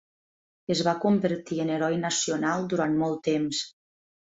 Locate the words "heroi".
1.75-1.99